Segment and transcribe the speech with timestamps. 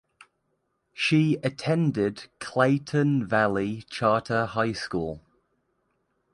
[0.93, 5.21] She attended Clayton Valley Charter High School.